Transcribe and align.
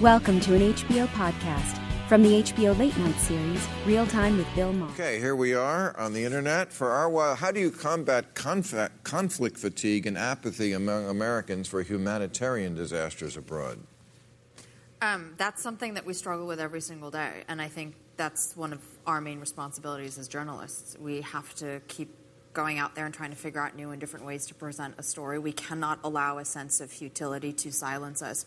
Welcome 0.00 0.38
to 0.42 0.54
an 0.54 0.60
HBO 0.74 1.08
podcast 1.08 1.76
from 2.06 2.22
the 2.22 2.40
HBO 2.40 2.78
Late 2.78 2.96
Night 2.98 3.16
series, 3.16 3.66
Real 3.84 4.06
Time 4.06 4.38
with 4.38 4.46
Bill 4.54 4.72
Maher. 4.72 4.92
Okay, 4.92 5.18
here 5.18 5.34
we 5.34 5.54
are 5.54 5.98
on 5.98 6.12
the 6.12 6.24
internet. 6.24 6.72
For 6.72 6.86
Arwa, 6.86 7.36
how 7.36 7.50
do 7.50 7.58
you 7.58 7.72
combat 7.72 8.32
conf- 8.36 8.92
conflict 9.02 9.58
fatigue 9.58 10.06
and 10.06 10.16
apathy 10.16 10.72
among 10.72 11.08
Americans 11.08 11.66
for 11.66 11.82
humanitarian 11.82 12.76
disasters 12.76 13.36
abroad? 13.36 13.80
Um, 15.02 15.34
that's 15.36 15.60
something 15.60 15.94
that 15.94 16.06
we 16.06 16.14
struggle 16.14 16.46
with 16.46 16.60
every 16.60 16.80
single 16.80 17.10
day, 17.10 17.42
and 17.48 17.60
I 17.60 17.66
think 17.66 17.96
that's 18.16 18.56
one 18.56 18.72
of 18.72 18.80
our 19.04 19.20
main 19.20 19.40
responsibilities 19.40 20.16
as 20.16 20.28
journalists. 20.28 20.96
We 21.00 21.22
have 21.22 21.56
to 21.56 21.82
keep 21.88 22.14
going 22.52 22.78
out 22.78 22.94
there 22.94 23.04
and 23.04 23.12
trying 23.12 23.30
to 23.30 23.36
figure 23.36 23.60
out 23.60 23.74
new 23.74 23.90
and 23.90 24.00
different 24.00 24.26
ways 24.26 24.46
to 24.46 24.54
present 24.54 24.94
a 24.96 25.02
story. 25.02 25.40
We 25.40 25.52
cannot 25.52 25.98
allow 26.04 26.38
a 26.38 26.44
sense 26.44 26.80
of 26.80 26.88
futility 26.88 27.52
to 27.52 27.72
silence 27.72 28.22
us 28.22 28.46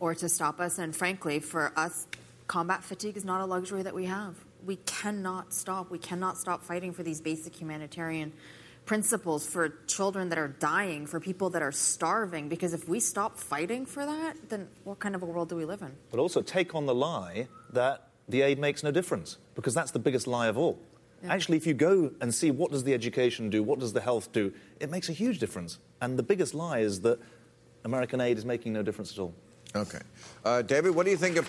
or 0.00 0.14
to 0.14 0.28
stop 0.28 0.58
us. 0.58 0.78
And 0.78 0.96
frankly, 0.96 1.38
for 1.38 1.72
us, 1.76 2.06
combat 2.46 2.82
fatigue 2.82 3.16
is 3.16 3.24
not 3.24 3.40
a 3.40 3.44
luxury 3.44 3.82
that 3.82 3.94
we 3.94 4.06
have. 4.06 4.34
We 4.66 4.76
cannot 4.76 5.54
stop. 5.54 5.90
We 5.90 5.98
cannot 5.98 6.36
stop 6.36 6.62
fighting 6.62 6.92
for 6.92 7.02
these 7.02 7.20
basic 7.20 7.54
humanitarian 7.54 8.32
principles 8.86 9.46
for 9.46 9.68
children 9.86 10.30
that 10.30 10.38
are 10.38 10.48
dying, 10.48 11.06
for 11.06 11.20
people 11.20 11.50
that 11.50 11.62
are 11.62 11.70
starving. 11.70 12.48
Because 12.48 12.74
if 12.74 12.88
we 12.88 12.98
stop 12.98 13.38
fighting 13.38 13.86
for 13.86 14.04
that, 14.04 14.34
then 14.48 14.68
what 14.84 14.98
kind 14.98 15.14
of 15.14 15.22
a 15.22 15.26
world 15.26 15.48
do 15.48 15.56
we 15.56 15.64
live 15.64 15.82
in? 15.82 15.92
But 16.10 16.18
also 16.18 16.42
take 16.42 16.74
on 16.74 16.86
the 16.86 16.94
lie 16.94 17.46
that 17.72 18.08
the 18.28 18.42
aid 18.42 18.58
makes 18.58 18.82
no 18.82 18.90
difference, 18.90 19.38
because 19.54 19.74
that's 19.74 19.90
the 19.90 19.98
biggest 19.98 20.26
lie 20.26 20.48
of 20.48 20.56
all. 20.56 20.78
Yeah. 21.22 21.34
Actually, 21.34 21.58
if 21.58 21.66
you 21.66 21.74
go 21.74 22.12
and 22.20 22.34
see 22.34 22.50
what 22.50 22.70
does 22.70 22.84
the 22.84 22.94
education 22.94 23.50
do, 23.50 23.62
what 23.62 23.78
does 23.78 23.92
the 23.92 24.00
health 24.00 24.32
do, 24.32 24.52
it 24.80 24.90
makes 24.90 25.08
a 25.08 25.12
huge 25.12 25.38
difference. 25.38 25.78
And 26.00 26.18
the 26.18 26.22
biggest 26.22 26.54
lie 26.54 26.78
is 26.78 27.02
that 27.02 27.18
American 27.84 28.20
aid 28.20 28.38
is 28.38 28.44
making 28.44 28.72
no 28.72 28.82
difference 28.82 29.12
at 29.12 29.18
all. 29.18 29.34
Okay. 29.74 30.00
Uh, 30.44 30.62
David, 30.62 30.94
what 30.94 31.04
do 31.04 31.10
you 31.10 31.16
think 31.16 31.36
of 31.36 31.46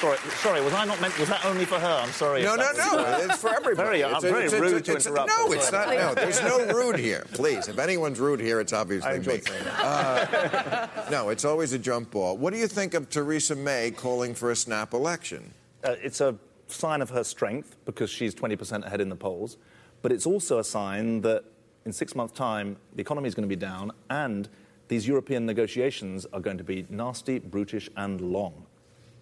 Sorry, 0.00 0.18
sorry, 0.42 0.60
was 0.60 0.74
I 0.74 0.84
not 0.84 1.00
meant? 1.00 1.18
Was 1.18 1.28
that 1.28 1.46
only 1.46 1.64
for 1.64 1.78
her? 1.78 2.00
I'm 2.02 2.10
sorry. 2.10 2.42
No, 2.42 2.56
no, 2.56 2.70
no. 2.72 3.18
It's 3.24 3.38
for 3.38 3.54
everybody. 3.54 4.02
Very, 4.02 4.12
it's, 4.12 4.22
very 4.22 4.44
it's, 4.44 4.52
rude 4.52 4.76
it's, 4.76 4.88
to 4.88 5.10
interrupt. 5.10 5.28
No, 5.28 5.52
it's 5.52 5.72
not. 5.72 5.88
No, 5.88 6.14
there's 6.14 6.42
no 6.42 6.66
rude 6.74 6.98
here. 6.98 7.24
Please, 7.32 7.68
if 7.68 7.78
anyone's 7.78 8.20
rude 8.20 8.40
here, 8.40 8.60
it's 8.60 8.72
obviously 8.72 9.20
me. 9.20 9.40
Uh, 9.78 10.88
no, 11.10 11.30
it's 11.30 11.44
always 11.44 11.72
a 11.72 11.78
jump 11.78 12.10
ball. 12.10 12.36
What 12.36 12.52
do 12.52 12.58
you 12.58 12.66
think 12.66 12.92
of 12.92 13.08
Theresa 13.08 13.54
May 13.54 13.92
calling 13.92 14.34
for 14.34 14.50
a 14.50 14.56
snap 14.56 14.92
election? 14.92 15.54
Uh, 15.82 15.94
it's 16.02 16.20
a 16.20 16.36
sign 16.66 17.00
of 17.00 17.10
her 17.10 17.24
strength 17.24 17.76
because 17.84 18.10
she's 18.10 18.34
20% 18.34 18.84
ahead 18.84 19.00
in 19.00 19.08
the 19.08 19.16
polls, 19.16 19.56
but 20.02 20.12
it's 20.12 20.26
also 20.26 20.58
a 20.58 20.64
sign 20.64 21.20
that 21.22 21.44
in 21.86 21.92
six 21.92 22.14
months' 22.14 22.34
time 22.34 22.76
the 22.94 23.00
economy 23.00 23.28
is 23.28 23.34
going 23.34 23.48
to 23.48 23.56
be 23.56 23.58
down 23.58 23.92
and 24.10 24.48
these 24.88 25.06
European 25.06 25.46
negotiations 25.46 26.26
are 26.32 26.40
going 26.40 26.58
to 26.58 26.64
be 26.64 26.86
nasty, 26.90 27.38
brutish, 27.38 27.88
and 27.96 28.20
long. 28.20 28.66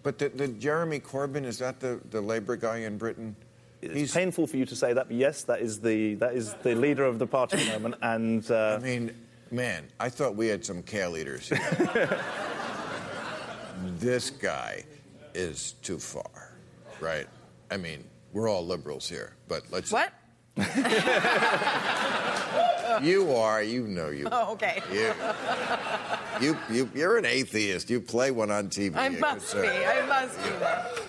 But 0.03 0.17
the, 0.17 0.29
the 0.29 0.47
Jeremy 0.49 0.99
Corbyn, 0.99 1.45
is 1.45 1.59
that 1.59 1.79
the, 1.79 1.99
the 2.11 2.21
Labour 2.21 2.55
guy 2.57 2.77
in 2.79 2.97
Britain? 2.97 3.35
It's 3.81 3.93
He's, 3.93 4.13
painful 4.13 4.47
for 4.47 4.57
you 4.57 4.65
to 4.65 4.75
say 4.75 4.93
that, 4.93 5.07
but 5.07 5.15
yes, 5.15 5.43
that 5.43 5.61
is 5.61 5.79
the, 5.79 6.15
that 6.15 6.33
is 6.35 6.53
the 6.63 6.75
leader 6.75 7.05
of 7.05 7.19
the 7.19 7.27
party 7.27 7.57
at 7.57 7.65
the 7.65 7.71
moment. 7.73 7.95
And, 8.01 8.49
uh, 8.51 8.77
I 8.79 8.83
mean, 8.83 9.15
man, 9.51 9.85
I 9.99 10.09
thought 10.09 10.35
we 10.35 10.47
had 10.47 10.65
some 10.65 10.83
care 10.83 11.09
leaders 11.09 11.51
this 13.99 14.29
guy 14.29 14.83
is 15.33 15.73
too 15.81 15.99
far, 15.99 16.55
right? 16.99 17.27
I 17.71 17.77
mean, 17.77 18.03
we're 18.31 18.49
all 18.49 18.65
liberals 18.65 19.07
here, 19.09 19.35
but 19.47 19.63
let's. 19.71 19.91
What? 19.91 20.13
you 23.01 23.33
are. 23.33 23.63
You 23.63 23.87
know 23.87 24.09
you. 24.09 24.27
Oh, 24.31 24.53
okay. 24.53 24.81
You, 24.91 25.13
you, 26.41 26.57
you, 26.69 26.89
you're 26.93 27.17
an 27.17 27.25
atheist. 27.25 27.89
You 27.89 27.99
play 27.99 28.29
one 28.31 28.51
on 28.51 28.69
TV. 28.69 28.95
I 28.95 29.09
must 29.09 29.55
be. 29.55 29.67
I 29.67 30.05
must 30.05 30.37
be. 30.37 30.51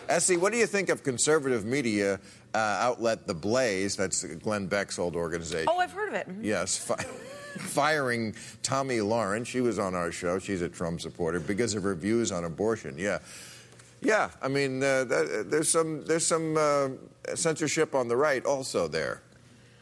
S.E., 0.09 0.37
what 0.37 0.53
do 0.53 0.59
you 0.59 0.67
think 0.67 0.89
of 0.89 1.03
conservative 1.03 1.67
media 1.67 2.19
uh, 2.55 2.59
outlet 2.59 3.27
The 3.27 3.35
Blaze? 3.35 3.97
That's 3.97 4.25
Glenn 4.25 4.67
Beck's 4.67 4.99
old 4.99 5.15
organization. 5.15 5.69
Oh, 5.71 5.79
I've 5.79 5.93
heard 5.93 6.09
of 6.09 6.15
it. 6.15 6.29
Mm-hmm. 6.29 6.45
Yes. 6.45 6.79
Fi- 6.79 6.95
firing 7.59 8.35
Tomi 8.63 8.99
Lahren. 8.99 9.47
She 9.47 9.61
was 9.61 9.79
on 9.79 9.95
our 9.95 10.11
show. 10.11 10.39
She's 10.39 10.63
a 10.63 10.69
Trump 10.71 11.03
supporter 11.03 11.41
because 11.41 11.75
of 11.75 11.83
her 11.83 11.95
views 11.95 12.33
on 12.33 12.45
abortion. 12.45 12.97
Yeah. 12.99 13.19
Yeah, 14.01 14.31
I 14.43 14.49
mean, 14.49 14.83
uh, 14.83 15.05
that, 15.05 15.47
there's 15.51 15.71
some 15.71 16.05
there's 16.05 16.27
some 16.27 16.59
uh, 16.59 16.89
censorship 17.35 17.95
on 17.95 18.07
the 18.07 18.17
right 18.17 18.45
also 18.45 18.87
there. 18.87 19.23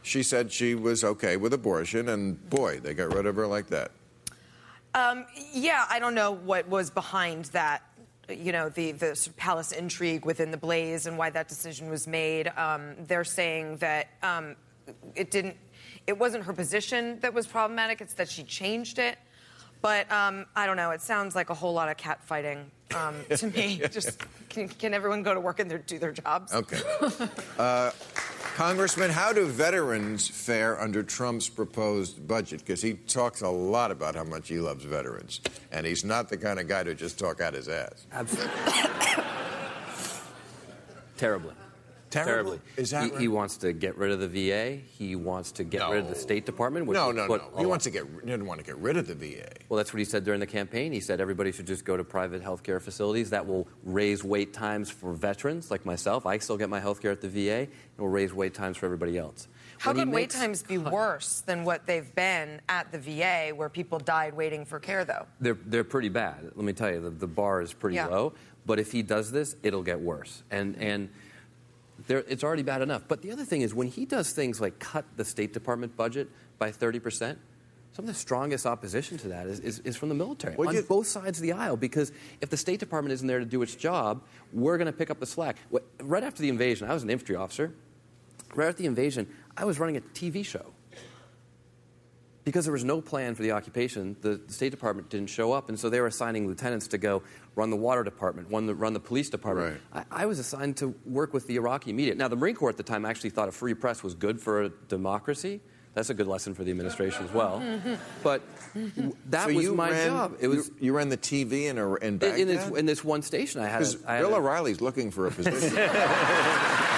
She 0.02 0.22
said 0.22 0.52
she 0.52 0.74
was 0.74 1.04
okay 1.04 1.36
with 1.36 1.52
abortion, 1.52 2.08
and 2.08 2.48
boy, 2.50 2.80
they 2.80 2.94
got 2.94 3.14
rid 3.14 3.26
of 3.26 3.36
her 3.36 3.46
like 3.46 3.68
that. 3.68 3.92
Um, 4.94 5.26
yeah, 5.52 5.86
I 5.88 5.98
don't 5.98 6.14
know 6.14 6.32
what 6.32 6.68
was 6.68 6.90
behind 6.90 7.46
that. 7.46 7.82
You 8.28 8.52
know, 8.52 8.68
the 8.68 8.92
the 8.92 9.14
sort 9.14 9.28
of 9.28 9.36
palace 9.36 9.72
intrigue 9.72 10.24
within 10.24 10.50
the 10.50 10.56
Blaze 10.56 11.06
and 11.06 11.16
why 11.16 11.30
that 11.30 11.48
decision 11.48 11.88
was 11.88 12.06
made. 12.06 12.48
Um, 12.56 12.94
they're 13.06 13.24
saying 13.24 13.78
that 13.78 14.08
um, 14.22 14.56
it 15.14 15.30
didn't. 15.30 15.56
It 16.06 16.18
wasn't 16.18 16.44
her 16.44 16.52
position 16.52 17.20
that 17.20 17.32
was 17.32 17.46
problematic. 17.46 18.00
It's 18.00 18.14
that 18.14 18.28
she 18.28 18.42
changed 18.42 18.98
it. 18.98 19.18
But 19.82 20.10
um, 20.12 20.46
I 20.54 20.66
don't 20.66 20.76
know. 20.76 20.92
It 20.92 21.02
sounds 21.02 21.34
like 21.34 21.50
a 21.50 21.54
whole 21.54 21.74
lot 21.74 21.88
of 21.88 21.96
cat 21.96 22.22
fighting 22.24 22.70
um, 22.94 23.16
to 23.36 23.48
me. 23.48 23.82
Just 23.90 24.22
can, 24.48 24.68
can, 24.68 24.94
everyone 24.94 25.24
go 25.24 25.34
to 25.34 25.40
work 25.40 25.58
and 25.58 25.68
their, 25.68 25.78
do 25.78 25.98
their 25.98 26.12
jobs? 26.12 26.54
Okay. 26.54 26.78
Uh, 27.58 27.90
Congressman, 28.54 29.10
how 29.10 29.32
do 29.32 29.46
veterans 29.46 30.28
fare 30.28 30.78
under 30.78 31.02
Trump's 31.02 31.48
proposed 31.48 32.28
budget? 32.28 32.60
Because 32.60 32.82
he 32.82 32.94
talks 32.94 33.40
a 33.40 33.48
lot 33.48 33.90
about 33.90 34.14
how 34.14 34.24
much 34.24 34.48
he 34.48 34.58
loves 34.58 34.84
veterans, 34.84 35.40
and 35.70 35.86
he's 35.86 36.04
not 36.04 36.28
the 36.28 36.36
kind 36.36 36.60
of 36.60 36.68
guy 36.68 36.82
to 36.82 36.94
just 36.94 37.18
talk 37.18 37.40
out 37.40 37.54
his 37.54 37.68
ass. 37.68 38.06
Absolutely. 38.12 38.52
Terribly. 41.16 41.54
Terribly. 42.12 42.60
Is 42.76 42.90
that 42.90 43.04
he, 43.04 43.10
right? 43.10 43.20
he, 43.20 43.28
wants 43.28 43.56
to 43.58 43.72
get 43.72 43.96
rid 43.96 44.10
of 44.10 44.20
the 44.20 44.28
VA. 44.28 44.78
He 44.98 45.16
wants 45.16 45.52
to 45.52 45.64
get 45.64 45.80
no. 45.80 45.92
rid 45.92 46.00
of 46.00 46.08
the 46.08 46.14
State 46.14 46.46
Department. 46.46 46.86
no, 46.86 47.10
no, 47.10 47.26
no. 47.26 47.50
He 47.58 47.66
wants 47.66 47.84
to 47.84 47.90
get. 47.90 48.04
He 48.22 48.28
doesn't 48.28 48.46
want 48.46 48.60
to 48.60 48.66
get 48.66 48.76
rid 48.78 48.96
of 48.96 49.06
the 49.06 49.14
VA. 49.14 49.48
Well, 49.68 49.78
that's 49.78 49.92
what 49.92 49.98
he 49.98 50.04
said 50.04 50.24
during 50.24 50.40
the 50.40 50.46
campaign. 50.46 50.92
He 50.92 51.00
said 51.00 51.20
everybody 51.20 51.52
should 51.52 51.66
just 51.66 51.84
go 51.84 51.96
to 51.96 52.04
private 52.04 52.42
health 52.42 52.62
care 52.62 52.80
facilities. 52.80 53.30
That 53.30 53.46
will 53.46 53.66
raise 53.84 54.22
wait 54.22 54.52
times 54.52 54.90
for 54.90 55.12
veterans 55.12 55.70
like 55.70 55.86
myself. 55.86 56.26
I 56.26 56.38
still 56.38 56.56
get 56.56 56.68
my 56.68 56.80
health 56.80 57.00
care 57.00 57.10
at 57.10 57.20
the 57.20 57.28
VA. 57.28 57.62
It 57.62 57.70
will 57.96 58.08
raise 58.08 58.32
wait 58.32 58.54
times 58.54 58.76
for 58.76 58.86
everybody 58.86 59.16
else. 59.16 59.48
How 59.78 59.92
when 59.92 60.06
could 60.06 60.14
wait 60.14 60.30
times 60.30 60.62
be 60.62 60.78
worse 60.78 61.40
than 61.40 61.64
what 61.64 61.86
they've 61.86 62.14
been 62.14 62.60
at 62.68 62.92
the 62.92 62.98
VA, 62.98 63.52
where 63.54 63.68
people 63.68 63.98
died 63.98 64.34
waiting 64.34 64.64
for 64.64 64.78
care, 64.78 65.04
though? 65.04 65.26
They're 65.40 65.58
they're 65.66 65.84
pretty 65.84 66.08
bad. 66.08 66.52
Let 66.54 66.64
me 66.64 66.72
tell 66.72 66.92
you, 66.92 67.00
the, 67.00 67.10
the 67.10 67.26
bar 67.26 67.62
is 67.62 67.72
pretty 67.72 67.96
yeah. 67.96 68.06
low. 68.06 68.34
But 68.64 68.78
if 68.78 68.92
he 68.92 69.02
does 69.02 69.32
this, 69.32 69.56
it'll 69.62 69.82
get 69.82 70.00
worse. 70.00 70.42
And 70.50 70.76
and 70.78 71.08
there, 72.06 72.24
it's 72.28 72.44
already 72.44 72.62
bad 72.62 72.82
enough. 72.82 73.04
But 73.08 73.22
the 73.22 73.30
other 73.32 73.44
thing 73.44 73.62
is 73.62 73.74
when 73.74 73.88
he 73.88 74.04
does 74.04 74.32
things 74.32 74.60
like 74.60 74.78
cut 74.78 75.04
the 75.16 75.24
State 75.24 75.52
Department 75.52 75.96
budget 75.96 76.28
by 76.58 76.70
30%, 76.70 77.36
some 77.92 78.04
of 78.04 78.06
the 78.06 78.14
strongest 78.14 78.64
opposition 78.64 79.18
to 79.18 79.28
that 79.28 79.46
is, 79.46 79.60
is, 79.60 79.78
is 79.80 79.96
from 79.96 80.08
the 80.08 80.14
military 80.14 80.56
on 80.56 80.74
you... 80.74 80.82
both 80.82 81.06
sides 81.06 81.38
of 81.38 81.42
the 81.42 81.52
aisle. 81.52 81.76
Because 81.76 82.10
if 82.40 82.48
the 82.48 82.56
State 82.56 82.80
Department 82.80 83.12
isn't 83.12 83.26
there 83.26 83.38
to 83.38 83.44
do 83.44 83.60
its 83.62 83.74
job, 83.74 84.22
we're 84.52 84.78
going 84.78 84.86
to 84.86 84.92
pick 84.92 85.10
up 85.10 85.20
the 85.20 85.26
slack. 85.26 85.58
Right 86.00 86.22
after 86.22 86.40
the 86.40 86.48
invasion, 86.48 86.88
I 86.88 86.94
was 86.94 87.02
an 87.02 87.10
infantry 87.10 87.36
officer. 87.36 87.74
Right 88.54 88.68
after 88.68 88.82
the 88.82 88.88
invasion, 88.88 89.28
I 89.56 89.64
was 89.64 89.78
running 89.78 89.96
a 89.96 90.00
TV 90.00 90.44
show 90.44 90.72
because 92.44 92.64
there 92.64 92.72
was 92.72 92.84
no 92.84 93.00
plan 93.00 93.34
for 93.34 93.42
the 93.42 93.52
occupation, 93.52 94.16
the, 94.20 94.40
State 94.48 94.70
Department 94.70 95.08
didn't 95.08 95.30
show 95.30 95.52
up, 95.52 95.68
and 95.68 95.78
so 95.78 95.88
they 95.88 96.00
were 96.00 96.06
assigning 96.08 96.46
lieutenants 96.46 96.88
to 96.88 96.98
go 96.98 97.22
run 97.54 97.70
the 97.70 97.76
water 97.76 98.02
department, 98.02 98.48
run 98.50 98.66
the, 98.66 98.74
run 98.74 98.92
the 98.92 99.00
police 99.00 99.30
department. 99.30 99.80
Right. 99.92 100.04
I, 100.10 100.22
I, 100.22 100.26
was 100.26 100.38
assigned 100.38 100.76
to 100.78 100.94
work 101.04 101.32
with 101.32 101.46
the 101.46 101.56
Iraqi 101.56 101.92
media. 101.92 102.14
Now, 102.14 102.28
the 102.28 102.36
Marine 102.36 102.54
Corps 102.54 102.70
at 102.70 102.76
the 102.76 102.82
time 102.82 103.04
actually 103.04 103.30
thought 103.30 103.48
a 103.48 103.52
free 103.52 103.74
press 103.74 104.02
was 104.02 104.14
good 104.14 104.40
for 104.40 104.62
a 104.62 104.68
democracy. 104.88 105.60
That's 105.94 106.08
a 106.08 106.14
good 106.14 106.26
lesson 106.26 106.54
for 106.54 106.64
the 106.64 106.70
administration 106.70 107.24
as 107.24 107.32
well. 107.32 107.62
But 108.22 108.42
that 109.28 109.48
so 109.48 109.54
was 109.54 109.68
my 109.70 109.90
ran, 109.90 110.08
job. 110.08 110.36
It 110.40 110.48
was 110.48 110.70
you, 110.80 110.96
ran 110.96 111.10
the 111.10 111.18
TV 111.18 111.64
in, 111.64 111.76
a, 111.76 111.94
in 111.96 112.18
Baghdad? 112.18 112.40
In, 112.40 112.48
this, 112.48 112.68
in 112.68 112.86
this 112.86 113.04
one 113.04 113.20
station, 113.20 113.60
I 113.60 113.68
had. 113.68 113.82
Had 114.06 114.20
Bill 114.20 114.34
O'Reilly's 114.34 114.80
looking 114.80 115.10
for 115.10 115.26
a 115.26 115.30
position. 115.30 115.76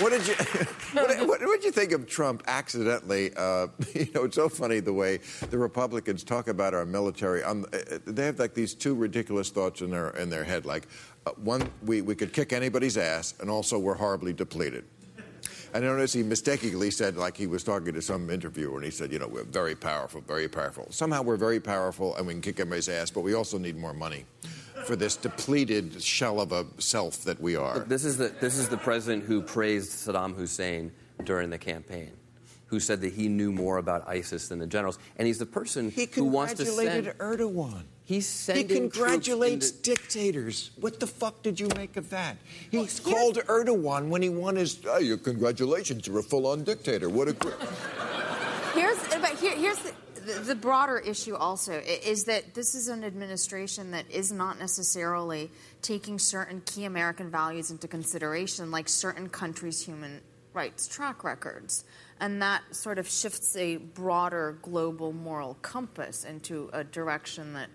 what 0.00 0.12
did 0.12 0.26
you 0.26 0.34
what, 1.26 1.26
what, 1.26 1.40
did 1.40 1.64
you 1.64 1.72
think 1.72 1.92
of 1.92 2.06
Trump 2.06 2.42
accidentally? 2.46 3.32
Uh, 3.36 3.68
you 3.94 4.08
know, 4.14 4.24
it's 4.24 4.36
so 4.36 4.48
funny 4.48 4.80
the 4.80 4.92
way 4.92 5.18
the 5.50 5.58
Republicans 5.58 6.24
talk 6.24 6.48
about 6.48 6.74
our 6.74 6.86
military. 6.86 7.42
Um, 7.42 7.66
they 8.06 8.24
have 8.26 8.38
like 8.38 8.54
these 8.54 8.74
two 8.74 8.94
ridiculous 8.94 9.50
thoughts 9.50 9.80
in 9.80 9.90
their 9.90 10.10
in 10.10 10.30
their 10.30 10.44
head, 10.44 10.64
like 10.64 10.86
uh, 11.26 11.32
one, 11.32 11.70
we, 11.84 12.00
we 12.00 12.14
could 12.14 12.32
kick 12.32 12.52
anybody's 12.52 12.96
ass, 12.96 13.34
and 13.40 13.50
also 13.50 13.78
we're 13.78 13.94
horribly 13.94 14.32
depleted. 14.32 14.84
And 15.72 15.84
notice 15.84 16.12
he 16.12 16.24
mistakenly 16.24 16.90
said, 16.90 17.16
like 17.16 17.36
he 17.36 17.46
was 17.46 17.62
talking 17.62 17.94
to 17.94 18.02
some 18.02 18.28
interviewer, 18.28 18.76
and 18.76 18.84
he 18.84 18.90
said, 18.90 19.12
you 19.12 19.20
know, 19.20 19.28
we're 19.28 19.44
very 19.44 19.76
powerful, 19.76 20.20
very 20.22 20.48
powerful. 20.48 20.88
Somehow 20.90 21.22
we're 21.22 21.36
very 21.36 21.60
powerful, 21.60 22.16
and 22.16 22.26
we 22.26 22.32
can 22.32 22.42
kick 22.42 22.58
everybody's 22.58 22.88
ass, 22.88 23.10
but 23.10 23.20
we 23.20 23.34
also 23.34 23.56
need 23.56 23.76
more 23.76 23.94
money 23.94 24.24
for 24.90 24.96
this 24.96 25.14
depleted 25.14 26.02
shell 26.02 26.40
of 26.40 26.50
a 26.50 26.66
self 26.78 27.22
that 27.22 27.40
we 27.40 27.54
are. 27.54 27.78
This 27.78 28.04
is 28.04 28.16
the 28.16 28.34
this 28.40 28.58
is 28.58 28.68
the 28.68 28.76
president 28.76 29.22
who 29.22 29.40
praised 29.40 29.92
Saddam 29.92 30.34
Hussein 30.34 30.90
during 31.22 31.48
the 31.48 31.58
campaign, 31.58 32.10
who 32.66 32.80
said 32.80 33.00
that 33.02 33.12
he 33.12 33.28
knew 33.28 33.52
more 33.52 33.76
about 33.76 34.08
ISIS 34.08 34.48
than 34.48 34.58
the 34.58 34.66
generals, 34.66 34.98
and 35.16 35.28
he's 35.28 35.38
the 35.38 35.46
person 35.46 35.92
he 35.92 36.08
who 36.12 36.24
wants 36.24 36.54
to 36.54 36.66
send. 36.66 36.80
He 36.80 36.86
congratulated 36.86 37.18
Erdogan. 37.18 37.84
He's 38.02 38.26
sending 38.26 38.68
he 38.68 38.74
congratulates 38.74 39.70
into... 39.70 39.94
dictators. 39.94 40.72
What 40.80 40.98
the 40.98 41.06
fuck 41.06 41.40
did 41.44 41.60
you 41.60 41.68
make 41.76 41.96
of 41.96 42.10
that? 42.10 42.38
He 42.72 42.78
well, 42.78 42.88
called 43.04 43.36
Erdogan 43.36 44.08
when 44.08 44.22
he 44.22 44.28
won 44.28 44.56
his. 44.56 44.80
Oh, 44.88 44.98
your 44.98 45.18
congratulations, 45.18 46.08
you're 46.08 46.18
a 46.18 46.22
full-on 46.24 46.64
dictator. 46.64 47.08
What 47.08 47.28
a. 47.28 47.36
here's 48.74 48.98
but 49.06 49.38
here, 49.38 49.54
here's 49.54 49.78
the, 49.78 49.92
the, 50.34 50.40
the 50.40 50.54
broader 50.54 50.98
issue. 50.98 51.34
Also, 51.34 51.72
is 51.72 52.24
that 52.24 52.54
this 52.54 52.74
is 52.74 52.88
an 52.88 53.04
administration 53.04 53.90
that 53.92 54.10
is 54.10 54.32
not 54.32 54.58
necessarily 54.58 55.50
taking 55.82 56.18
certain 56.18 56.62
key 56.66 56.84
American 56.84 57.30
values 57.30 57.70
into 57.70 57.88
consideration, 57.88 58.70
like 58.70 58.88
certain 58.88 59.28
countries' 59.28 59.84
human 59.84 60.20
rights 60.52 60.88
track 60.88 61.24
records. 61.24 61.84
And 62.20 62.42
that 62.42 62.62
sort 62.74 62.98
of 62.98 63.08
shifts 63.08 63.56
a 63.56 63.76
broader 63.76 64.58
global 64.62 65.12
moral 65.12 65.56
compass 65.62 66.24
into 66.24 66.68
a 66.72 66.84
direction 66.84 67.54
that 67.54 67.68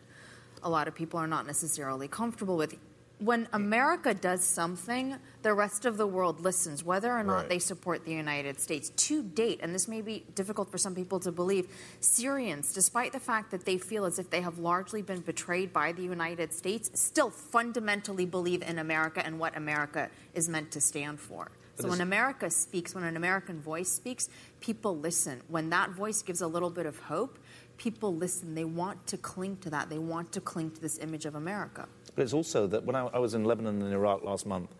a 0.62 0.69
lot 0.69 0.88
of 0.88 0.96
people 0.96 1.19
are 1.19 1.28
not 1.28 1.48
necessarily 1.48 2.08
comfortable 2.08 2.58
with. 2.58 2.75
When 3.19 3.47
America 3.53 4.13
does 4.13 4.44
something, 4.44 5.15
the 5.41 5.53
rest 5.53 5.85
of 5.85 5.95
the 5.95 6.06
world 6.06 6.41
listens, 6.41 6.83
whether 6.83 7.12
or 7.12 7.23
not 7.23 7.33
right. 7.33 7.50
they 7.50 7.59
support 7.59 8.03
the 8.03 8.12
United 8.12 8.59
States. 8.59 8.89
To 8.89 9.23
date, 9.23 9.59
and 9.62 9.73
this 9.73 9.88
may 9.88 10.01
be 10.01 10.25
difficult 10.35 10.69
for 10.69 10.77
some 10.77 10.94
people 10.94 11.21
to 11.21 11.31
believe, 11.31 11.67
Syrians, 12.01 12.73
despite 12.73 13.13
the 13.13 13.19
fact 13.19 13.51
that 13.51 13.63
they 13.63 13.77
feel 13.77 14.03
as 14.03 14.19
if 14.19 14.29
they 14.29 14.41
have 14.41 14.57
largely 14.57 15.01
been 15.01 15.21
betrayed 15.21 15.71
by 15.71 15.94
the 15.94 16.03
United 16.03 16.51
States, 16.53 16.91
still 16.94 17.29
fundamentally 17.29 18.25
believe 18.25 18.62
in 18.62 18.79
America 18.79 19.25
and 19.25 19.39
what 19.39 19.56
America 19.56 20.09
is 20.33 20.50
meant 20.50 20.71
to 20.71 20.81
stand 20.81 21.19
for. 21.19 21.51
So 21.77 21.89
when 21.89 22.01
America 22.01 22.50
speaks, 22.50 22.95
when 22.95 23.03
an 23.03 23.17
American 23.17 23.59
voice 23.59 23.91
speaks, 23.91 24.29
people 24.62 24.97
listen. 24.97 25.41
When 25.50 25.69
that 25.71 25.89
voice 25.91 26.21
gives 26.21 26.41
a 26.41 26.47
little 26.47 26.69
bit 26.69 26.85
of 26.85 26.97
hope, 27.00 27.38
people 27.77 28.16
listen. 28.16 28.56
They 28.56 28.66
want 28.66 29.06
to 29.07 29.18
cling 29.18 29.57
to 29.57 29.69
that. 29.72 29.89
They 29.89 29.98
want 29.98 30.31
to 30.33 30.42
cling 30.42 30.72
to 30.72 30.81
this 30.81 30.98
image 31.00 31.25
of 31.25 31.36
America. 31.36 31.88
But 32.16 32.24
it's 32.24 32.33
also 32.33 32.68
that 32.68 32.86
when 32.86 32.95
I, 32.95 33.07
I 33.07 33.19
was 33.19 33.33
in 33.33 33.44
Lebanon 33.44 33.81
and 33.81 33.94
Iraq 33.94 34.24
last 34.24 34.45
month, 34.45 34.74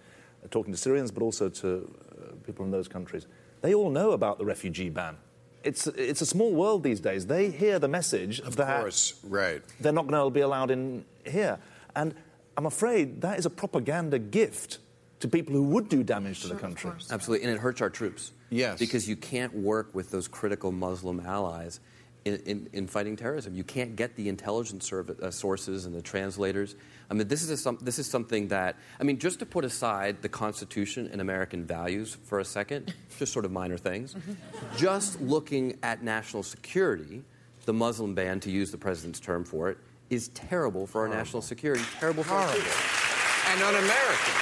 uh, 0.44 0.48
talking 0.50 0.74
to 0.74 0.78
Syrians, 0.78 1.12
but 1.12 1.24
also 1.24 1.50
to 1.50 1.96
uh, 2.12 2.36
people 2.46 2.66
in 2.66 2.72
those 2.72 2.88
countries, 2.88 3.28
they 3.62 3.74
all 3.74 3.90
know 3.90 4.12
about 4.12 4.38
the 4.38 4.46
refugee 4.46 4.90
ban. 4.90 5.18
It's, 5.64 5.88
it's 5.88 6.22
a 6.22 6.26
small 6.26 6.54
world 6.54 6.84
these 6.84 7.00
days. 7.00 7.26
They 7.26 7.50
hear 7.50 7.80
the 7.80 7.88
message 7.88 8.40
of 8.40 8.56
that 8.58 8.82
course, 8.82 9.20
right. 9.24 9.64
they're 9.80 9.92
not 9.92 10.06
going 10.08 10.24
to 10.24 10.30
be 10.30 10.42
allowed 10.42 10.70
in 10.70 11.06
here. 11.26 11.58
And 11.96 12.14
I'm 12.56 12.68
afraid 12.68 13.22
that 13.22 13.40
is 13.40 13.48
a 13.48 13.50
propaganda 13.50 14.20
gift 14.20 14.78
to 15.22 15.28
people 15.28 15.54
who 15.54 15.64
would 15.64 15.90
do 15.90 16.04
damage 16.04 16.42
to 16.42 16.48
sure, 16.48 16.56
the 16.56 16.62
country. 16.62 16.92
Absolutely, 17.10 17.48
and 17.48 17.56
it 17.56 17.60
hurts 17.60 17.82
our 17.82 17.90
troops. 17.90 18.32
Yes. 18.52 18.78
Because 18.78 19.10
you 19.10 19.16
can't 19.16 19.54
work 19.56 19.94
with 19.96 20.12
those 20.12 20.28
critical 20.28 20.72
Muslim 20.72 21.20
allies 21.20 21.80
in, 22.26 22.42
in, 22.48 22.70
in, 22.74 22.88
fighting 22.88 23.16
terrorism. 23.16 23.54
You 23.54 23.64
can't 23.64 23.96
get 23.96 24.16
the 24.16 24.30
intelligence 24.30 24.92
uh, 24.92 25.30
sources 25.30 25.86
and 25.86 25.94
the 25.94 26.02
translators. 26.02 26.76
I 27.10 27.14
mean, 27.14 27.28
this 27.28 27.48
is, 27.48 27.66
a, 27.68 27.72
this 27.82 28.00
is 28.00 28.08
something 28.08 28.48
that, 28.48 28.78
I 29.00 29.04
mean, 29.04 29.20
just 29.20 29.38
to 29.40 29.46
put 29.46 29.64
aside 29.64 30.24
the 30.24 30.30
Constitution 30.30 31.08
and 31.12 31.22
American 31.22 31.66
values 31.66 32.18
for 32.24 32.40
a 32.40 32.46
second, 32.46 32.96
just 33.20 33.32
sort 33.32 33.46
of 33.46 33.52
minor 33.52 33.78
things, 33.78 34.16
mm-hmm. 34.16 34.34
just 34.76 35.22
looking 35.22 35.78
at 35.84 36.04
national 36.04 36.42
security, 36.42 37.22
the 37.66 37.74
Muslim 37.74 38.16
ban, 38.16 38.40
to 38.40 38.50
use 38.50 38.72
the 38.72 38.78
president's 38.78 39.20
term 39.20 39.46
for 39.46 39.70
it, 39.70 39.78
is 40.10 40.30
terrible 40.30 40.88
for 40.88 41.02
our 41.02 41.08
Horrible. 41.08 41.24
national 41.24 41.42
security, 41.44 41.84
terrible 42.00 42.24
for 42.24 42.30
Horrible. 42.30 42.54
our 42.54 43.54
And 43.54 43.62
un-American. 43.62 44.34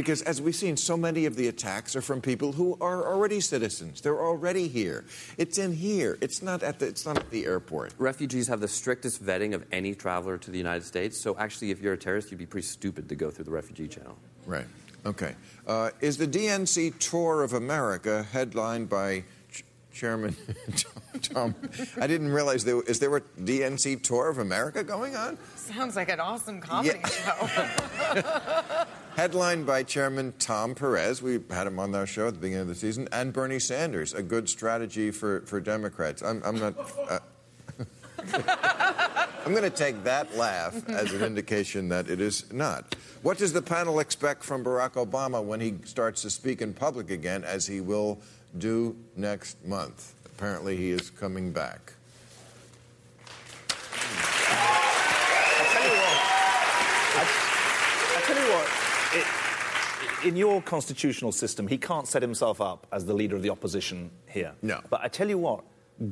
Because 0.00 0.22
as 0.22 0.40
we've 0.40 0.56
seen, 0.56 0.78
so 0.78 0.96
many 0.96 1.26
of 1.26 1.36
the 1.36 1.48
attacks 1.48 1.94
are 1.94 2.00
from 2.00 2.22
people 2.22 2.52
who 2.52 2.74
are 2.80 3.06
already 3.06 3.38
citizens. 3.38 4.00
They're 4.00 4.18
already 4.18 4.66
here. 4.66 5.04
It's 5.36 5.58
in 5.58 5.74
here. 5.74 6.16
It's 6.22 6.40
not 6.40 6.62
at 6.62 6.78
the, 6.78 6.86
it's 6.86 7.04
not 7.04 7.18
at 7.18 7.28
the 7.28 7.44
airport. 7.44 7.92
Refugees 7.98 8.48
have 8.48 8.60
the 8.60 8.68
strictest 8.68 9.22
vetting 9.22 9.52
of 9.52 9.62
any 9.72 9.94
traveler 9.94 10.38
to 10.38 10.50
the 10.50 10.56
United 10.56 10.86
States. 10.86 11.20
So 11.20 11.36
actually, 11.36 11.70
if 11.70 11.82
you're 11.82 11.92
a 11.92 11.98
terrorist, 11.98 12.30
you'd 12.30 12.38
be 12.38 12.46
pretty 12.46 12.66
stupid 12.66 13.10
to 13.10 13.14
go 13.14 13.30
through 13.30 13.44
the 13.44 13.50
refugee 13.50 13.88
channel. 13.88 14.16
Right. 14.46 14.64
Okay. 15.04 15.34
Uh, 15.66 15.90
is 16.00 16.16
the 16.16 16.26
DNC 16.26 16.98
tour 16.98 17.42
of 17.42 17.52
America 17.52 18.22
headlined 18.22 18.88
by 18.88 19.24
Ch- 19.52 19.64
Chairman 19.92 20.34
Tom? 21.22 21.54
I 22.00 22.06
didn't 22.06 22.32
realize 22.32 22.64
there 22.64 22.80
is 22.84 23.00
there 23.00 23.14
a 23.14 23.20
DNC 23.20 24.02
tour 24.02 24.30
of 24.30 24.38
America 24.38 24.82
going 24.82 25.14
on? 25.14 25.36
Sounds 25.56 25.94
like 25.94 26.08
an 26.08 26.20
awesome 26.20 26.58
comedy 26.58 27.00
yeah. 27.02 27.08
show. 28.14 28.86
Headlined 29.20 29.66
by 29.66 29.82
Chairman 29.82 30.32
Tom 30.38 30.74
Perez, 30.74 31.20
we 31.20 31.40
had 31.50 31.66
him 31.66 31.78
on 31.78 31.94
our 31.94 32.06
show 32.06 32.28
at 32.28 32.32
the 32.32 32.40
beginning 32.40 32.62
of 32.62 32.68
the 32.68 32.74
season, 32.74 33.06
and 33.12 33.34
Bernie 33.34 33.58
Sanders, 33.58 34.14
a 34.14 34.22
good 34.22 34.48
strategy 34.48 35.10
for, 35.10 35.42
for 35.42 35.60
Democrats. 35.60 36.22
I'm, 36.22 36.40
I'm 36.42 36.58
not. 36.58 36.74
Uh, 37.06 37.18
I'm 39.44 39.52
going 39.52 39.62
to 39.62 39.68
take 39.68 40.04
that 40.04 40.34
laugh 40.38 40.88
as 40.88 41.12
an 41.12 41.22
indication 41.22 41.90
that 41.90 42.08
it 42.08 42.18
is 42.18 42.50
not. 42.50 42.96
What 43.20 43.36
does 43.36 43.52
the 43.52 43.60
panel 43.60 44.00
expect 44.00 44.42
from 44.42 44.64
Barack 44.64 44.92
Obama 44.92 45.44
when 45.44 45.60
he 45.60 45.74
starts 45.84 46.22
to 46.22 46.30
speak 46.30 46.62
in 46.62 46.72
public 46.72 47.10
again, 47.10 47.44
as 47.44 47.66
he 47.66 47.82
will 47.82 48.20
do 48.56 48.96
next 49.16 49.62
month? 49.66 50.14
Apparently, 50.24 50.78
he 50.78 50.92
is 50.92 51.10
coming 51.10 51.52
back. 51.52 51.92
I 53.68 55.66
tell 55.72 55.84
you 55.84 55.90
what. 55.90 56.16
I, 57.16 58.16
I 58.16 58.20
tell 58.22 58.46
you 58.46 58.52
what 58.54 58.80
it, 59.12 59.26
in 60.24 60.36
your 60.36 60.62
constitutional 60.62 61.32
system, 61.32 61.66
he 61.68 61.78
can't 61.78 62.06
set 62.06 62.22
himself 62.22 62.60
up 62.60 62.86
as 62.92 63.06
the 63.06 63.14
leader 63.14 63.36
of 63.36 63.42
the 63.42 63.50
opposition 63.50 64.10
here. 64.26 64.52
No. 64.62 64.80
But 64.90 65.00
I 65.02 65.08
tell 65.08 65.28
you 65.28 65.38
what, 65.38 65.64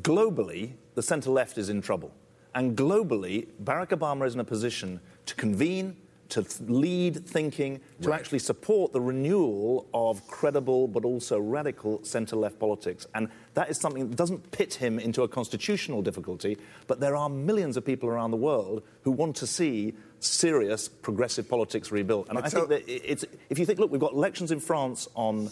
globally, 0.03 0.73
the 0.95 1.03
centre 1.03 1.31
left 1.31 1.59
is 1.59 1.69
in 1.69 1.83
trouble. 1.83 2.13
And 2.55 2.77
globally, 2.77 3.47
Barack 3.63 3.89
Obama 3.89 4.27
is 4.27 4.35
in 4.35 4.41
a 4.41 4.45
position 4.45 5.01
to 5.27 5.35
convene, 5.35 5.97
to 6.31 6.45
lead 6.67 7.27
thinking, 7.27 7.81
to 8.03 8.11
right. 8.11 8.19
actually 8.19 8.39
support 8.39 8.93
the 8.93 9.01
renewal 9.01 9.87
of 9.95 10.27
credible 10.27 10.89
but 10.89 11.05
also 11.05 11.39
radical 11.39 12.03
centre 12.05 12.37
left 12.37 12.59
politics. 12.59 13.07
And 13.15 13.29
that 13.55 13.71
is 13.71 13.79
something 13.79 14.09
that 14.09 14.17
doesn't 14.17 14.51
pit 14.51 14.75
him 14.75 14.99
into 14.99 15.23
a 15.23 15.29
constitutional 15.29 16.03
difficulty, 16.03 16.59
but 16.87 17.01
there 17.01 17.17
are 17.17 17.29
millions 17.29 17.77
of 17.77 17.85
people 17.85 18.09
around 18.09 18.31
the 18.31 18.37
world 18.37 18.83
who 19.03 19.11
want 19.11 19.37
to 19.37 19.47
see 19.47 19.95
serious 20.21 20.89
progressive 20.89 21.49
politics 21.49 21.91
rebuilt. 21.91 22.29
And 22.29 22.39
I 22.39 22.49
think 22.49 22.69
that 22.69 22.83
it's, 22.87 23.25
if 23.51 23.59
you 23.59 23.67
think, 23.67 23.79
look, 23.79 23.91
we've 23.91 24.01
got 24.01 24.13
elections 24.13 24.51
in 24.53 24.61
France 24.61 25.09
on. 25.15 25.51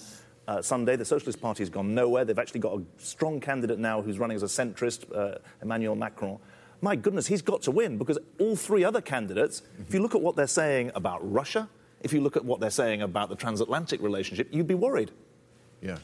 Uh, 0.49 0.62
Sunday, 0.62 0.94
the 0.94 1.04
Socialist 1.04 1.40
Party 1.40 1.64
has 1.64 1.70
gone 1.70 1.92
nowhere. 1.92 2.25
They've 2.25 2.38
actually 2.38 2.61
got 2.61 2.78
a 2.78 2.85
strong 2.99 3.40
candidate 3.40 3.80
now 3.80 4.00
who's 4.00 4.20
running 4.20 4.37
as 4.37 4.44
a 4.44 4.46
centrist, 4.46 5.12
uh, 5.12 5.38
Emmanuel 5.61 5.96
Macron 5.96 6.38
my 6.80 6.96
goodness, 6.96 7.26
he's 7.26 7.42
got 7.42 7.62
to 7.62 7.70
win 7.70 7.99
because 7.99 8.18
all 8.38 8.56
three 8.56 8.85
other 8.85 9.00
candidates, 9.00 9.62
if 9.87 9.94
you 9.94 10.00
look 10.00 10.14
at 10.14 10.20
what 10.20 10.37
they're 10.37 10.46
saying 10.46 10.92
about 10.94 11.20
Russia, 11.32 11.68
if 12.00 12.12
you 12.12 12.20
look 12.20 12.37
at 12.37 12.44
what 12.44 12.61
they're 12.61 12.70
saying 12.70 13.02
about 13.02 13.28
the 13.28 13.37
transatlantic 13.37 14.00
relationship, 14.02 14.49
you'd 14.52 14.66
be 14.66 14.75
worried. 14.75 15.11
Yeah. 15.80 15.99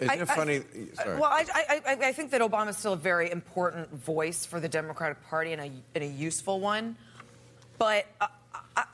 Isn't 0.00 0.10
I, 0.10 0.22
it 0.22 0.28
funny? 0.28 0.62
I, 0.98 1.08
well, 1.14 1.24
I, 1.24 1.44
I, 1.54 1.96
I, 2.08 2.12
think 2.12 2.32
that 2.32 2.40
Obama's 2.40 2.76
still 2.76 2.94
a 2.94 2.96
very 2.96 3.30
important 3.30 3.88
voice 3.94 4.44
for 4.44 4.58
the 4.58 4.68
Democratic 4.68 5.24
Party 5.24 5.52
and 5.52 5.62
a, 5.62 5.70
and 5.94 6.04
a 6.04 6.06
useful 6.06 6.58
one. 6.58 6.96
But 7.78 8.06
I, 8.20 8.28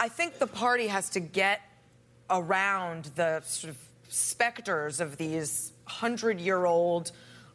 I 0.00 0.08
think 0.08 0.38
the 0.38 0.46
party 0.46 0.86
has 0.86 1.10
to 1.10 1.20
get 1.20 1.60
around 2.28 3.10
the 3.16 3.40
sort 3.42 3.70
of 3.72 3.78
specters 4.08 5.00
of 5.00 5.16
these 5.16 5.72
hundred 5.86 6.40
year 6.40 6.64
old 6.64 7.12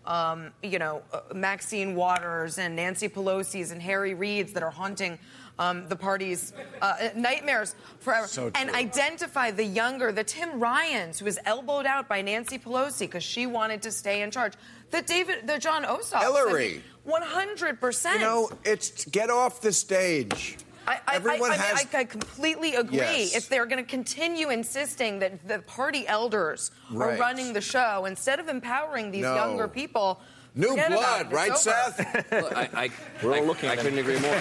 um, 0.08 0.51
you 0.62 0.79
know, 0.79 1.01
uh, 1.12 1.22
Maxine 1.34 1.96
Waters 1.96 2.58
and 2.58 2.75
Nancy 2.75 3.10
Pelosi's 3.10 3.72
and 3.72 3.82
Harry 3.82 4.13
Reid's 4.13 4.53
that 4.53 4.63
are 4.63 4.72
haunting 4.72 5.17
um, 5.58 5.88
the 5.88 5.96
party's 5.96 6.53
uh, 6.82 7.10
nightmares 7.15 7.75
forever. 8.00 8.27
So 8.27 8.51
and 8.55 8.70
identify 8.72 9.51
the 9.51 9.63
younger, 9.63 10.12
the 10.12 10.24
Tim 10.24 10.60
Ryans, 10.60 11.20
who 11.20 11.25
was 11.25 11.39
elbowed 11.46 11.86
out 11.86 12.08
by 12.08 12.22
Nancy 12.22 12.60
Pelosi 12.60 13.01
because 13.01 13.24
she 13.24 13.48
wanted 13.48 13.82
to 13.84 13.91
stay 13.91 14.22
in 14.22 14.32
charge. 14.32 14.53
The 14.91 15.01
David, 15.01 15.48
the 15.48 15.58
Jon 15.58 15.84
Ossoff. 15.84 16.22
Hillary. 16.22 16.84
One 17.03 17.22
hundred 17.22 17.79
percent. 17.79 18.20
You 18.20 18.25
know, 18.25 18.50
it's 18.63 19.05
get 19.05 19.29
off 19.29 19.62
the 19.62 19.72
stage. 19.72 20.58
I, 20.88 21.00
I, 21.08 21.15
Everyone 21.15 21.51
I, 21.51 21.56
I, 21.56 21.58
has. 21.58 21.86
I, 21.94 22.00
I 22.00 22.04
completely 22.06 22.75
agree. 22.75 22.98
Yes. 22.98 23.36
If 23.36 23.50
they're 23.50 23.65
going 23.65 23.84
to 23.84 23.89
continue 23.89 24.50
insisting 24.50 25.20
that 25.20 25.48
the 25.48 25.60
party 25.60 26.08
elders 26.08 26.72
Right. 26.92 27.15
are 27.15 27.20
running 27.20 27.54
the 27.54 27.62
show 27.62 28.06
instead 28.06 28.39
of 28.39 28.48
empowering 28.50 29.12
these 29.12 29.24
No. 29.24 29.36
younger 29.36 29.68
people, 29.68 30.20
New 30.54 30.70
forget 30.70 30.92
blood, 30.92 31.25
it. 31.32 31.36
Right, 31.36 31.50
over. 31.51 31.58
Seth? 31.60 32.32
Look, 32.32 32.56
I, 32.56 32.70
I, 32.74 32.89
We're 33.24 33.32
all 33.36 33.44
I, 33.44 33.48
looking 33.48 33.70
I 33.70 33.74
at 33.74 33.80
couldn't 33.80 34.00
agree 34.00 34.20
more. 34.20 34.32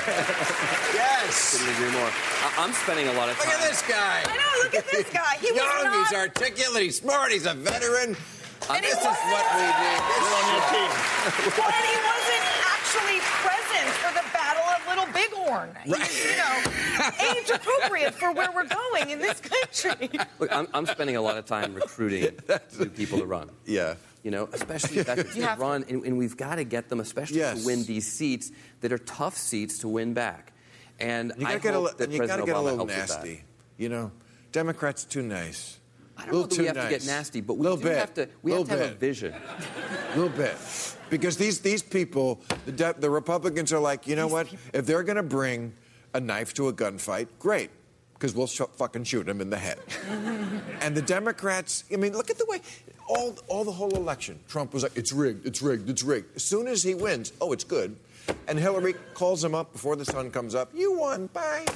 yes. 0.94 1.58
couldn't 1.58 1.74
agree 1.74 1.90
more. 1.98 2.06
I, 2.10 2.54
I'm 2.58 2.72
spending 2.72 3.08
a 3.08 3.12
lot 3.14 3.28
of 3.30 3.38
time. 3.38 3.48
Look 3.50 3.60
at 3.62 3.68
this 3.70 3.82
guy. 3.82 4.22
I 4.26 4.36
know. 4.36 4.62
Look 4.62 4.74
at 4.74 4.86
this 4.90 5.10
guy. 5.10 5.34
He 5.40 5.50
was 5.50 5.58
Young, 5.60 5.84
not. 5.84 6.08
he's 6.08 6.16
articulate, 6.18 6.82
he's 6.84 6.98
smart, 7.00 7.32
he's 7.32 7.46
a 7.46 7.54
veteran. 7.54 8.14
And 8.70 8.80
he 8.84 8.90
this 8.92 8.96
is 8.96 9.04
wasn't- 9.04 9.32
what 9.32 9.44
we 9.58 9.64
need. 9.64 10.00
This 10.06 10.28
on 10.30 10.44
your 10.54 10.62
show. 10.64 10.72
team. 10.72 10.90
Well, 11.58 11.72
and 11.72 11.84
he 11.84 11.96
wasn't 11.98 12.46
actually 12.64 13.18
present 13.42 13.88
for 14.00 14.12
the 14.14 14.24
Battle 14.32 14.64
of 14.70 14.80
Little 15.54 15.74
Bighorn. 15.74 16.00
He's, 16.00 16.24
you 16.24 16.36
know, 16.36 17.10
age 17.40 17.50
appropriate 17.50 18.14
for 18.14 18.32
where 18.32 18.50
we're 18.52 18.66
going 18.66 19.10
in 19.10 19.18
this 19.18 19.40
country. 19.40 20.10
Look, 20.38 20.52
I'm, 20.54 20.68
I'm 20.74 20.86
spending 20.86 21.16
a 21.16 21.20
lot 21.22 21.36
of 21.38 21.44
time 21.46 21.74
recruiting 21.74 22.36
new 22.78 22.88
people 22.90 23.18
to 23.18 23.26
run. 23.26 23.50
Yeah. 23.64 23.94
You 24.22 24.30
know, 24.30 24.48
especially 24.52 25.02
veterans 25.02 25.36
You 25.36 25.42
to 25.42 25.48
have 25.48 25.58
to. 25.58 25.62
run, 25.64 25.84
and, 25.88 26.04
and 26.04 26.16
we've 26.18 26.36
got 26.36 26.56
to 26.56 26.64
get 26.64 26.88
them, 26.88 27.00
especially 27.00 27.38
Yes. 27.38 27.60
to 27.60 27.66
win 27.66 27.84
these 27.84 28.10
seats 28.10 28.50
that 28.80 28.92
are 28.92 28.98
tough 28.98 29.36
seats 29.36 29.78
to 29.78 29.88
win 29.88 30.14
back. 30.14 30.52
And 30.98 31.32
You 31.38 31.46
I 31.46 31.50
gotta 31.58 31.60
get 31.60 31.74
a, 31.74 31.76
hope 31.76 31.84
li- 31.86 31.92
that 31.98 32.10
you 32.10 32.18
gotta 32.18 32.28
President 32.42 32.46
get 32.46 32.56
a 32.56 32.58
Obama 32.58 32.62
little 32.64 32.76
helps 32.86 32.94
with 32.96 33.08
that. 33.08 33.16
nasty. 33.24 33.44
You 33.76 33.88
know, 33.88 34.12
Democrats 34.52 35.04
too 35.04 35.22
nice. 35.22 35.78
I 36.16 36.26
don't 36.26 36.32
know 36.34 36.42
that 36.46 36.58
we 36.58 36.66
have 36.66 36.76
nice. 36.76 36.84
to 36.84 36.90
get 36.90 37.06
nasty, 37.06 37.40
but 37.40 37.54
we 37.54 37.66
do 37.66 37.76
bit. 37.76 37.98
have 37.98 38.14
to. 38.14 38.28
We 38.42 38.52
little 38.52 38.66
have 38.66 38.78
to 38.78 38.84
have 38.84 38.92
a 38.92 38.94
bit. 38.94 39.00
vision. 39.00 39.34
A 39.34 40.16
little 40.16 40.28
bit. 40.28 40.56
Because 41.10 41.36
these, 41.36 41.60
these 41.60 41.82
people, 41.82 42.40
the, 42.66 42.72
de- 42.72 42.94
the 42.98 43.10
Republicans 43.10 43.72
are 43.72 43.78
like, 43.78 44.06
you 44.06 44.16
know 44.16 44.26
what? 44.26 44.48
If 44.72 44.86
they're 44.86 45.02
going 45.02 45.16
to 45.16 45.22
bring 45.22 45.72
a 46.14 46.20
knife 46.20 46.54
to 46.54 46.68
a 46.68 46.72
gunfight, 46.72 47.28
great. 47.38 47.70
Because 48.14 48.34
we'll 48.34 48.46
sh- 48.46 48.62
fucking 48.76 49.04
shoot 49.04 49.28
him 49.28 49.40
in 49.40 49.50
the 49.50 49.58
head. 49.58 49.78
and 50.80 50.96
the 50.96 51.02
Democrats, 51.02 51.84
I 51.92 51.96
mean, 51.96 52.12
look 52.12 52.30
at 52.30 52.38
the 52.38 52.46
way, 52.46 52.60
all, 53.08 53.36
all 53.48 53.64
the 53.64 53.72
whole 53.72 53.94
election, 53.96 54.38
Trump 54.48 54.72
was 54.72 54.82
like, 54.82 54.96
it's 54.96 55.12
rigged, 55.12 55.46
it's 55.46 55.60
rigged, 55.60 55.90
it's 55.90 56.02
rigged. 56.02 56.36
As 56.36 56.44
soon 56.44 56.68
as 56.68 56.82
he 56.82 56.94
wins, 56.94 57.32
oh, 57.40 57.52
it's 57.52 57.64
good. 57.64 57.96
And 58.48 58.58
Hillary 58.58 58.94
calls 59.12 59.44
him 59.44 59.54
up 59.54 59.72
before 59.72 59.96
the 59.96 60.04
sun 60.04 60.30
comes 60.30 60.54
up, 60.54 60.70
you 60.72 60.96
won, 60.98 61.26
bye. 61.26 61.66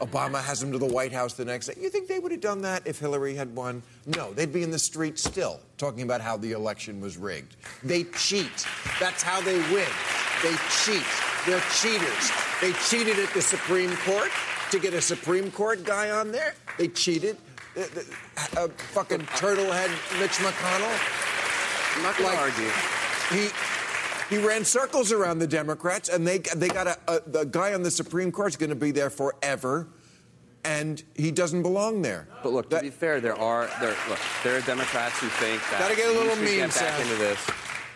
Obama 0.00 0.42
has 0.42 0.62
him 0.62 0.72
to 0.72 0.78
the 0.78 0.86
White 0.86 1.12
House 1.12 1.34
the 1.34 1.44
next 1.44 1.66
day. 1.66 1.74
You 1.80 1.90
think 1.90 2.08
they 2.08 2.18
would 2.18 2.32
have 2.32 2.40
done 2.40 2.62
that 2.62 2.86
if 2.86 2.98
Hillary 2.98 3.34
had 3.34 3.54
won? 3.54 3.82
No, 4.06 4.32
they'd 4.32 4.52
be 4.52 4.62
in 4.62 4.70
the 4.70 4.78
street 4.78 5.18
still 5.18 5.60
talking 5.78 6.02
about 6.02 6.20
how 6.20 6.36
the 6.36 6.52
election 6.52 7.00
was 7.00 7.16
rigged. 7.18 7.56
They 7.82 8.04
cheat. 8.04 8.66
That's 8.98 9.22
how 9.22 9.40
they 9.42 9.56
win. 9.72 9.88
They 10.42 10.54
cheat. 10.84 11.04
They're 11.46 11.62
cheaters. 11.80 12.30
They 12.60 12.72
cheated 12.88 13.18
at 13.18 13.32
the 13.34 13.42
Supreme 13.42 13.94
Court 13.98 14.30
to 14.70 14.78
get 14.78 14.94
a 14.94 15.00
Supreme 15.00 15.50
Court 15.50 15.84
guy 15.84 16.10
on 16.10 16.32
there. 16.32 16.54
They 16.78 16.88
cheated. 16.88 17.36
Uh, 17.76 18.68
fucking 18.92 19.20
turtlehead 19.38 19.90
Mitch 20.18 20.32
McConnell. 20.42 21.96
I'm 21.96 22.02
not 22.02 22.16
going 22.16 22.34
Like- 22.34 22.54
to 22.56 22.62
argue. 22.62 22.70
He 23.30 23.48
he 24.30 24.38
ran 24.38 24.64
circles 24.64 25.12
around 25.12 25.40
the 25.40 25.46
Democrats, 25.46 26.08
and 26.08 26.26
they 26.26 26.38
they 26.38 26.68
got 26.68 26.86
a, 26.86 26.98
a 27.08 27.20
the 27.26 27.44
guy 27.44 27.74
on 27.74 27.82
the 27.82 27.90
Supreme 27.90 28.32
Court 28.32 28.48
is 28.52 28.56
going 28.56 28.70
to 28.70 28.76
be 28.76 28.92
there 28.92 29.10
forever, 29.10 29.88
and 30.64 31.02
he 31.14 31.30
doesn't 31.30 31.62
belong 31.62 32.00
there. 32.02 32.28
But 32.42 32.52
look, 32.52 32.70
to 32.70 32.76
That- 32.76 32.82
be 32.82 32.90
fair, 32.90 33.20
there 33.20 33.38
are 33.38 33.68
there 33.80 33.94
look 34.08 34.18
there 34.44 34.56
are 34.56 34.60
Democrats 34.62 35.18
who 35.18 35.28
think 35.28 35.60
that 35.70 35.80
Gotta 35.80 35.96
get 35.96 36.06
a 36.08 36.12
little 36.12 36.28
we 36.28 36.34
should 36.36 36.44
mean, 36.44 36.56
get 36.58 36.68
back 36.68 36.72
Sam. 36.98 37.02
into 37.02 37.16
this 37.16 37.38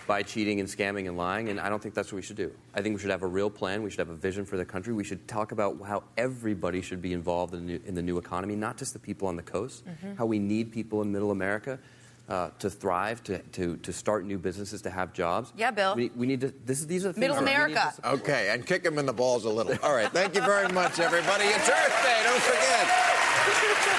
by 0.07 0.23
cheating 0.23 0.61
and 0.61 0.69
scamming 0.69 1.09
and 1.09 1.17
lying, 1.17 1.49
and 1.49 1.59
I 1.59 1.71
don't 1.71 1.83
think 1.83 1.95
that's 1.95 2.13
what 2.13 2.17
we 2.17 2.23
should 2.23 2.37
do. 2.37 2.53
I 2.75 2.83
think 2.83 2.95
we 2.95 3.01
should 3.01 3.11
have 3.11 3.23
a 3.23 3.27
real 3.27 3.49
plan. 3.49 3.83
We 3.83 3.89
should 3.91 4.01
have 4.01 4.11
a 4.11 4.15
vision 4.15 4.45
for 4.45 4.59
the 4.59 4.65
country. 4.65 4.93
We 4.93 5.05
should 5.05 5.27
talk 5.27 5.53
about 5.53 5.81
how 5.83 6.03
everybody 6.19 6.83
should 6.83 7.01
be 7.01 7.15
involved 7.15 7.55
in 7.55 7.61
the 7.67 7.73
new, 7.73 7.81
in 7.87 7.95
the 7.95 8.03
new 8.03 8.19
economy, 8.19 8.55
not 8.55 8.77
just 8.77 8.93
the 8.93 8.99
people 8.99 9.29
on 9.29 9.37
the 9.37 9.43
coast. 9.43 9.87
Mm-hmm. 9.87 10.17
How 10.17 10.27
we 10.27 10.39
need 10.39 10.73
people 10.73 11.01
in 11.01 11.11
Middle 11.11 11.31
America. 11.31 11.79
Uh, 12.27 12.49
to 12.59 12.71
thrive, 12.71 13.23
to, 13.23 13.39
to, 13.53 13.77
to 13.77 13.93
start 13.93 14.25
new 14.25 14.39
businesses, 14.39 14.81
to 14.81 14.89
have 14.89 15.13
jobs. 15.13 15.53
Yeah, 15.59 15.71
Bill. 15.71 15.95
We, 15.95 16.11
we 16.17 16.27
need 16.27 16.41
to. 16.41 16.55
This, 16.65 16.81
is- 16.81 16.87
these 16.87 17.05
are 17.05 17.09
the 17.09 17.21
things 17.21 17.21
Middle 17.21 17.37
we 17.37 17.45
need 17.45 17.53
America. 17.55 17.93
to- 18.03 18.13
Okay, 18.13 18.49
and 18.51 18.65
kick 18.65 18.83
them 18.83 18.99
in 18.99 19.05
the 19.05 19.13
balls 19.13 19.45
a 19.45 19.51
little. 19.51 19.77
All 19.83 19.95
right, 19.95 20.11
thank 20.11 20.35
you 20.35 20.41
very 20.41 20.69
much, 20.73 20.99
everybody. 21.01 21.45
It's 21.45 21.69
Earth 21.69 22.03
Day. 22.03 22.21
Don't 22.25 22.41
forget. 22.41 22.87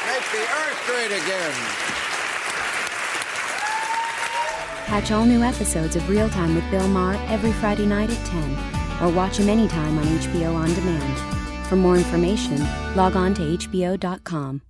Make 0.09 0.25
the 0.33 0.41
Earth 0.41 0.81
great 0.87 1.11
again. 1.21 1.53
Catch 4.87 5.11
all 5.11 5.25
new 5.25 5.43
episodes 5.43 5.95
of 5.95 6.07
Real 6.09 6.29
Time 6.29 6.55
with 6.55 6.69
Bill 6.71 6.87
Maher 6.87 7.15
every 7.27 7.51
Friday 7.53 7.85
night 7.85 8.09
at 8.09 8.25
10, 8.25 9.03
or 9.03 9.13
watch 9.13 9.37
him 9.37 9.49
anytime 9.49 9.97
on 9.99 10.05
HBO 10.05 10.55
On 10.55 10.73
Demand. 10.73 11.65
For 11.67 11.75
more 11.75 11.95
information, 11.97 12.59
log 12.95 13.15
on 13.15 13.33
to 13.35 13.41
HBO.com. 13.41 14.61